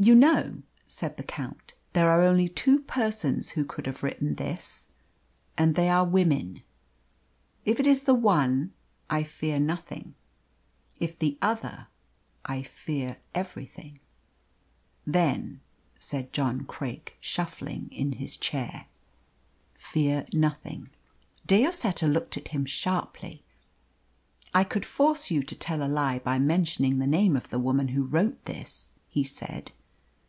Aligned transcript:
"You 0.00 0.14
know," 0.14 0.62
said 0.86 1.16
the 1.16 1.24
Count, 1.24 1.74
"there 1.92 2.08
are 2.08 2.22
only 2.22 2.48
two 2.48 2.82
persons 2.82 3.50
who 3.50 3.64
could 3.64 3.84
have 3.86 4.04
written 4.04 4.36
this 4.36 4.90
and 5.56 5.74
they 5.74 5.88
are 5.88 6.04
women. 6.04 6.62
If 7.64 7.80
it 7.80 7.86
is 7.86 8.04
the 8.04 8.14
one, 8.14 8.72
I 9.10 9.24
fear 9.24 9.58
nothing; 9.58 10.14
if 11.00 11.18
the 11.18 11.36
other, 11.42 11.88
I 12.44 12.62
fear 12.62 13.16
everything." 13.34 13.98
"Then," 15.04 15.62
said 15.98 16.32
John 16.32 16.64
Craik, 16.64 17.16
shuffling 17.20 17.88
in 17.90 18.12
his 18.12 18.36
chair, 18.36 18.86
"fear 19.74 20.26
nothing." 20.32 20.90
De 21.44 21.66
Lloseta 21.66 22.06
looked 22.06 22.36
at 22.36 22.48
him 22.48 22.66
sharply. 22.66 23.42
"I 24.54 24.62
could 24.62 24.86
force 24.86 25.28
you 25.32 25.42
to 25.42 25.56
tell 25.56 25.82
a 25.82 25.90
lie 25.92 26.20
by 26.20 26.38
mentioning 26.38 27.00
the 27.00 27.06
name 27.08 27.34
of 27.34 27.48
the 27.48 27.58
woman 27.58 27.88
who 27.88 28.04
wrote 28.04 28.44
this," 28.44 28.92
he 29.08 29.24
said. 29.24 29.72